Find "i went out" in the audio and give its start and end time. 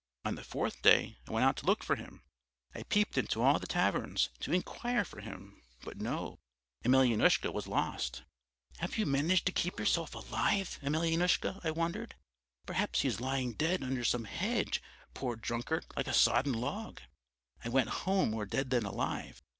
1.27-1.57